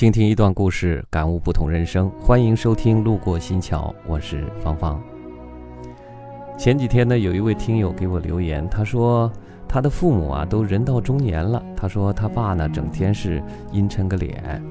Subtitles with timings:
[0.00, 2.10] 倾听一段故事，感悟不同人生。
[2.18, 4.98] 欢迎收听《路过新桥》，我是芳芳。
[6.56, 9.30] 前几天呢，有一位听友给我留言，他说
[9.68, 11.62] 他的父母啊都人到中年了。
[11.76, 13.42] 他说他爸呢整天是
[13.72, 14.64] 阴沉个脸，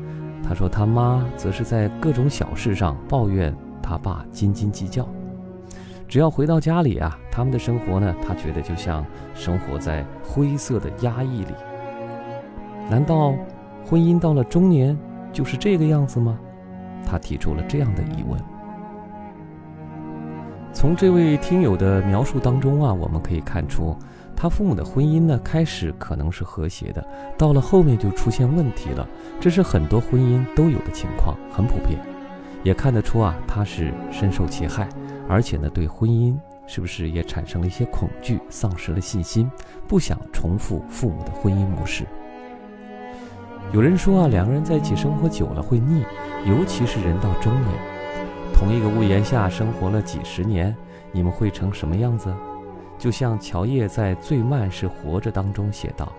[0.43, 5.07] 他说他妈则是在各种小事上抱怨他爸斤斤计较。
[6.07, 9.05] 只要回到家里啊，他们的生活呢，他觉得就像
[9.35, 11.53] 生活在灰色的压抑里。
[12.89, 13.35] 难道
[13.85, 14.97] 婚姻到了中年
[15.31, 16.37] 就是这个样子吗？
[17.05, 18.39] 他提出了这样的疑问。
[20.71, 23.95] 从这位听友的描述当中啊，我们可以看出，
[24.35, 27.05] 他父母的婚姻呢，开始可能是和谐的，
[27.37, 29.07] 到了后面就出现问题了。
[29.39, 31.99] 这是很多婚姻都有的情况，很普遍。
[32.63, 34.87] 也看得出啊，他是深受其害。
[35.27, 39.49] 而且呢，对婚姻是不是也产生了一些恐惧，丧失了信心，
[39.87, 42.05] 不想重复父母的婚姻模式？
[43.71, 46.03] 有人说啊，两个人在一起生活久了会腻，
[46.47, 47.71] 尤其是人到中年，
[48.51, 50.75] 同一个屋檐下生活了几十年，
[51.11, 52.33] 你们会成什么样子？
[52.97, 56.11] 就像乔叶在《最慢是活着》当中写道：“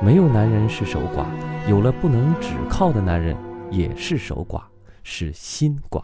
[0.00, 1.26] 没有男人是守寡，
[1.68, 3.36] 有了不能只靠的男人
[3.68, 4.62] 也是守寡，
[5.02, 6.00] 是心寡。”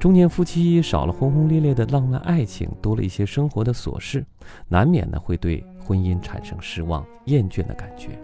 [0.00, 4.24] 中年夫妻少了轰轰烈烈的浪漫爱情，多了一些生活的琐事，
[4.68, 8.18] 难免呢会对婚姻产生失望、厌倦的感觉。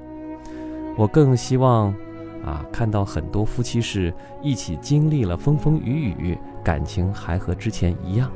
[0.96, 1.94] 我更希望，
[2.44, 8.30] 啊，看到很多夫妻是一起经历了风风雨雨，感情还和之前一样。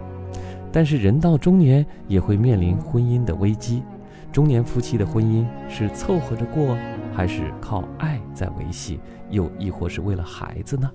[0.70, 3.82] 但是人到中年也会面临婚姻的危机。
[4.30, 6.76] 中年夫妻的婚姻是凑合着过，
[7.12, 9.00] 还是靠爱在维系？
[9.30, 10.90] 又亦或是为了孩子呢？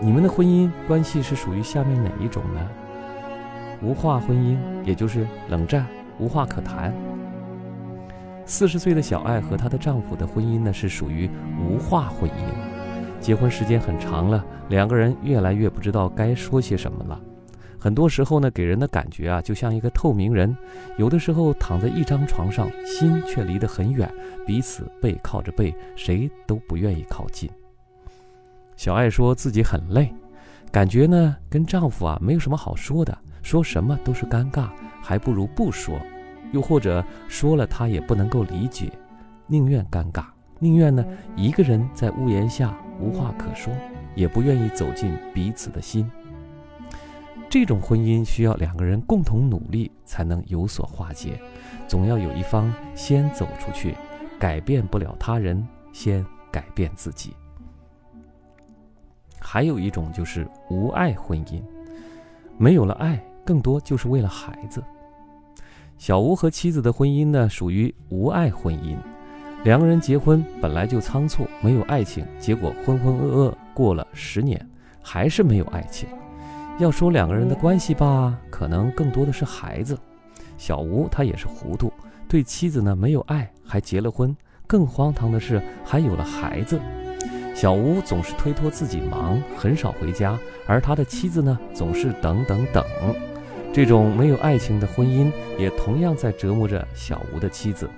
[0.00, 2.60] 你们的婚姻关系是属于下面哪一种呢？
[3.82, 5.86] 无话婚姻，也就是冷战，
[6.18, 6.94] 无话可谈。
[8.44, 11.28] 四十岁的小爱和她的丈夫的婚姻呢，是属于
[11.60, 13.20] 无话婚姻。
[13.20, 17.20] 结婚时间很长了，两个人越来越不知道该说些什么了。
[17.78, 20.56] 很多时候呢，给人的感觉啊，就像一个透明人，
[20.98, 24.08] 有的时候躺在一张床上，心却离得很远，
[24.46, 27.50] 彼此背靠着背，谁都不愿意靠近。
[28.76, 30.12] 小爱说自己很累，
[30.70, 34.68] 感觉呢跟丈夫啊没有什么好说的，说什么都是尴尬，
[35.00, 36.00] 还不如不说，
[36.52, 38.92] 又或者说了他也不能够理解，
[39.46, 40.26] 宁愿尴尬，
[40.60, 41.04] 宁愿呢
[41.34, 43.74] 一个人在屋檐下无话可说，
[44.14, 46.08] 也不愿意走进彼此的心。
[47.50, 51.38] 这种婚姻需要两个人共同努力才能有所化解，
[51.86, 53.94] 总要有一方先走出去，
[54.38, 57.34] 改变不了他人，先改变自己。
[59.38, 61.60] 还有一种就是无爱婚姻，
[62.56, 64.82] 没有了爱，更多就是为了孩子。
[65.98, 68.96] 小吴和妻子的婚姻呢，属于无爱婚姻。
[69.64, 74.68] 两个人结婚本来就仓促，没有爱情，结果浑浑噩噩过了十年，
[75.00, 76.08] 还是没有爱情。
[76.78, 79.96] 要说两个人的关系吧，可能更多的是孩子。
[80.58, 81.92] 小吴他也是糊涂，
[82.26, 84.36] 对妻子呢没有爱，还结了婚。
[84.66, 86.80] 更荒唐的是，还有了孩子。
[87.54, 90.36] 小吴总是推脱自己忙，很少回家，
[90.66, 92.82] 而他的妻子呢，总是等等等。
[93.72, 97.88] 这种没有爱情的婚姻，也同样在折磨着小吴的妻子。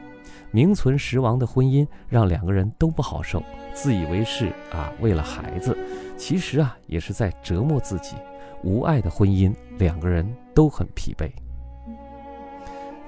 [0.53, 3.43] 名存实亡的婚姻，让两个人都不好受。
[3.73, 5.77] 自以为是啊，为了孩子，
[6.17, 8.15] 其实啊，也是在折磨自己。
[8.63, 10.25] 无爱的婚姻，两个人
[10.55, 11.29] 都很疲惫。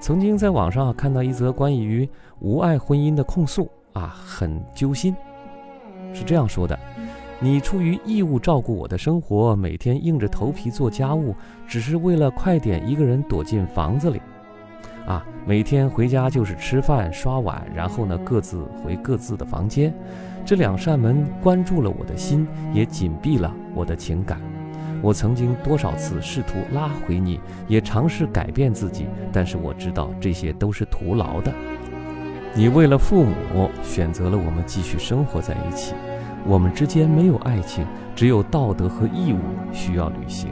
[0.01, 2.07] 曾经在网上看到一则关于
[2.39, 5.15] 无爱婚姻的控诉啊，很揪心。
[6.13, 6.77] 是这样说的：
[7.39, 11.35] 你出于义务照顾我的生活，每天硬着头皮做家务，
[11.67, 14.19] 只是为了快点一个人躲进房子里。
[15.05, 19.93] 啊，每天回家就是吃饭、刷碗，然后呢各自回各自的房间。
[20.43, 24.41] 这两扇门关住了我的心，也紧闭了我的情感。
[25.03, 31.53] 我曾经多少次试图拉回你，也尝试改变自己，但是我知道这些都是徒劳的。
[32.55, 35.93] 你为了父母选择了我们继续生活在一起，
[36.47, 37.85] 我们之间没有爱情，
[38.15, 39.39] 只有道德和义务
[39.73, 40.49] 需要履行。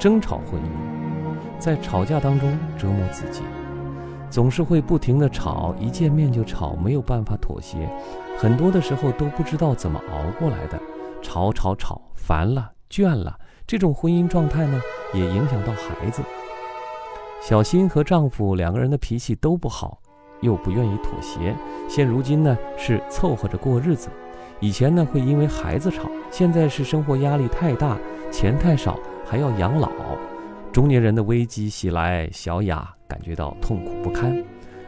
[0.00, 3.42] 争吵婚姻，在吵架当中折磨自己，
[4.28, 7.88] 总是会不停的吵，一见面就吵，没有办法妥协，
[8.36, 10.76] 很多的时候都不知道怎么熬过来的，
[11.22, 14.80] 吵吵吵，烦了倦了，这种婚姻状态呢，
[15.14, 16.20] 也影响到孩子。
[17.40, 20.00] 小新和丈夫两个人的脾气都不好，
[20.40, 21.54] 又不愿意妥协。
[21.88, 24.08] 现如今呢是凑合着过日子，
[24.60, 27.96] 以前呢会因为孩子吵，现在是生活压力太大，
[28.30, 29.90] 钱太少，还要养老，
[30.70, 34.36] 中年人的危机袭来，小雅感觉到痛苦不堪。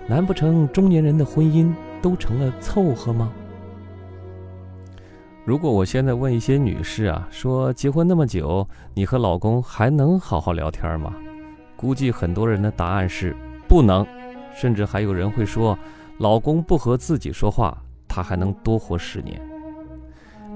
[0.07, 3.33] 难不成中年人的婚姻都成了凑合吗？
[5.45, 11.15] 如果我现在问一些女士啊，说结婚那么久，你和老公还能好好聊天吗？
[11.77, 13.35] 估计很多人的答案是
[13.67, 14.07] 不能，
[14.55, 15.79] 甚至还有人会说，
[16.21, 19.41] 老公不和自己说话，他还能多活十年。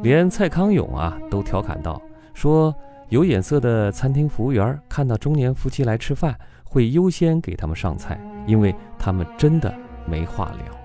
[0.02, 2.02] 连蔡康永啊都调侃道，
[2.34, 2.74] 说
[3.08, 9.74] 有眼色的餐厅服务员看到中年夫妻来吃饭，会优先给他们上菜，因为他们真的
[10.06, 10.76] 没话聊。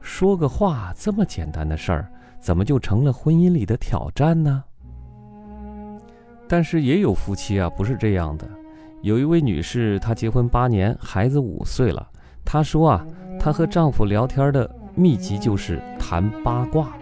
[0.00, 2.08] 说个话这么简单的事儿。
[2.40, 4.64] 怎么就成了婚姻里的挑战呢？
[6.48, 8.48] 但是也有夫妻啊，不是这样的。
[9.02, 12.08] 有一位女士，她结婚八年，孩子五岁了。
[12.44, 13.06] 她说啊，
[13.38, 16.92] 她和丈夫聊天的秘籍就是谈八卦。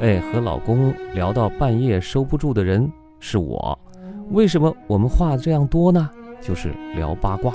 [0.00, 2.90] 哎，和老公聊到半夜收不住的人
[3.20, 3.78] 是我。
[4.30, 6.10] 为什么我们话这样多呢？
[6.40, 7.54] 就是聊八卦。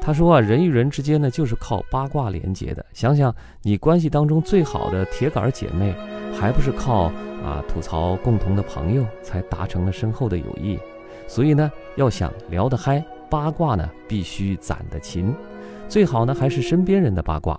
[0.00, 2.84] 她说啊，人与人之间呢，就是靠八卦连接的。
[2.92, 5.94] 想想你关系当中最好的铁杆姐妹，
[6.38, 7.04] 还不是靠
[7.44, 10.78] 啊吐槽共同的朋友才达成了深厚的友谊？
[11.26, 15.34] 所以呢，要想聊得嗨，八卦呢必须攒得勤，
[15.88, 17.58] 最好呢还是身边人的八卦。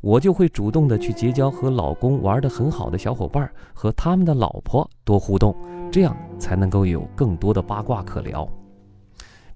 [0.00, 5.54] 我就会主动的去结交和老公玩得很好的小伙伴，和他们的老婆多互动，
[5.92, 8.48] 这样才能够有更多的八卦可聊。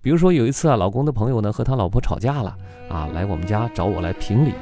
[0.00, 2.56] 比如说有一次啊，老公的朋友呢和他老婆吵架了
[2.88, 4.52] 啊，来我们家找我来评理。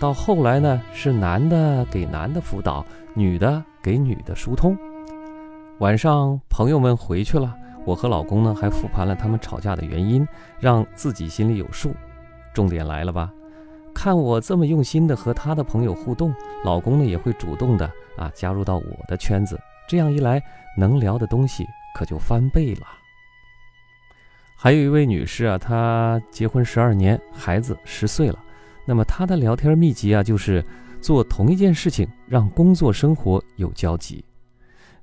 [0.00, 2.84] 到后来呢，是男的给男的辅导，
[3.14, 4.76] 女的给女的疏通。
[5.78, 7.54] 晚上朋友们回去了，
[7.84, 10.26] 我和老公呢还复盘了他们吵架的原因，
[10.58, 11.92] 让自己心里有数。
[12.54, 13.32] 重点来了吧？
[13.94, 16.34] 看我这么用心的和他的朋友互动，
[16.64, 19.60] 老公呢也会主动的啊加入到我的圈子。
[19.86, 20.42] 这样一来，
[20.78, 22.86] 能聊的东西可就翻倍了。
[24.56, 28.38] 还有一位女士啊，她结婚十二年，孩子十岁了。
[28.86, 30.64] 那么她的聊天秘籍啊，就是
[31.00, 34.24] 做同一件事情，让工作生活有交集。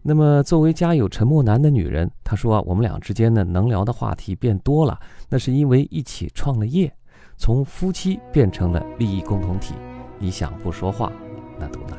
[0.01, 4.97] 那么作为家有沉默男的女人，她说啊，我们俩之间呢，能聊的话题变多了，
[5.27, 6.91] 那是因为一起创了业，
[7.39, 9.73] 从夫妻变成了利益共同体。
[10.19, 11.09] 你想不说话，
[11.57, 11.97] 那都难。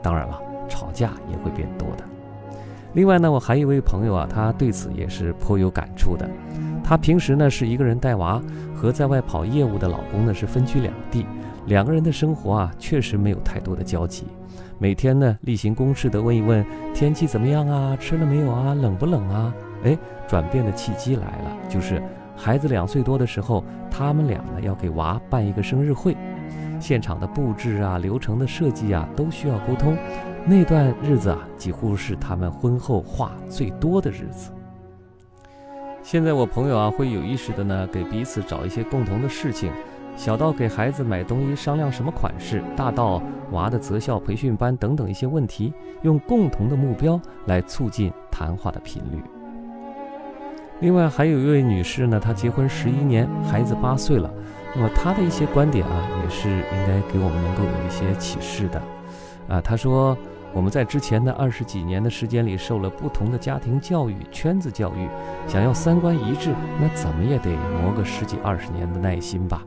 [0.00, 2.04] 当然了，吵架也会变多的。
[2.92, 6.30] 另外呢，我还有一位朋友啊，他对此也是颇有感触的。
[6.84, 8.40] 她平时呢是一个人带娃，
[8.76, 11.26] 和在外跑业务的老公呢是分居两地，
[11.66, 14.24] 两个人的生活啊确实没有太多的交集。
[14.78, 19.52] 每天呢例行公事的问一问天气怎么样啊，吃了没有啊，冷不冷啊？
[19.82, 19.98] 哎，
[20.28, 22.00] 转变的契机来了，就是
[22.36, 26.16] 孩子两岁多的时候，他们俩呢要给娃办一个生日会，
[26.78, 29.96] 现场的布置啊、流程的设计啊都需要沟通。
[30.44, 34.52] 那段日子啊，几乎是他们婚后话最多的日子。
[36.02, 39.72] 现在我朋友啊会有意识的呢给彼此找一些共同的事情，
[40.14, 45.72] 小到给孩子买东西商量什么款式，大到娃的择校培训班等等一些问题，
[46.02, 49.20] 用共同的目标来促进谈话的频率。
[50.80, 54.30] 另外还有一位女士呢，她结婚十一年，孩子八岁了，
[54.74, 58.82] 那么她的一些观点啊也是应该给我们能够有一些启示的，
[59.48, 60.16] 啊，她说。
[60.54, 65.06] 我们在之前的二十几年的时间里，受了不同的家庭教育、圈子教育，
[65.46, 67.50] 想要三观一致，那怎么也得
[67.82, 69.62] 磨个十几二十年的耐心吧。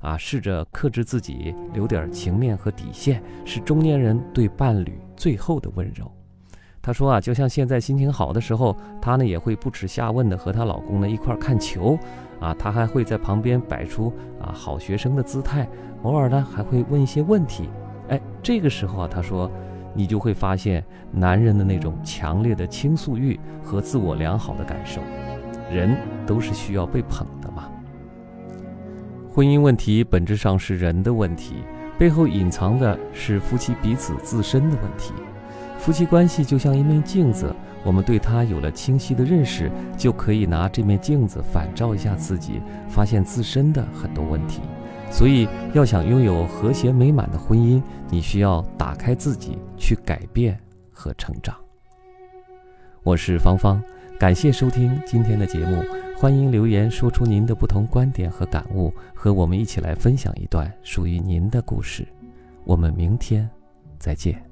[0.00, 6.10] 啊，试着克制自己，留点情面和底线，是中年人对伴侣最后的温柔。
[6.82, 11.98] 她说啊，就像现在心情好的时候，她呢也会不耻下问的和她老公呢一块看球，
[12.40, 15.66] 啊，她还会在旁边摆出啊好学生的姿态，
[16.02, 17.70] 偶尔呢还会问一些问题。
[18.08, 19.50] 哎，这个时候啊，她说。
[19.94, 25.02] 你就会发现，男人的那种强烈的倾诉欲和自我良好的感受，
[25.70, 25.94] 人
[26.26, 27.68] 都是需要被捧的嘛。
[29.30, 31.56] 婚姻问题本质上是人的问题，
[31.98, 35.12] 背后隐藏的是夫妻彼此自身的问题。
[35.82, 44.60] 夫妻关系就像一面镜子，我们对它有了清晰的认识，就可以拿这面镜子反照一下自己，发现自身的很多问题。
[45.10, 50.56] 所以，要想拥有和谐美满的婚姻，你需要打开自己，去改变
[50.92, 51.52] 和成长。
[53.02, 53.82] 我是芳芳，
[54.20, 55.82] 感谢收听今天的节目，
[56.16, 62.06] 欢迎留言说出您的不同观点和感悟，和我们一起来分享一段属于您的故事。
[62.62, 63.50] 我们明天
[63.98, 64.51] 再见。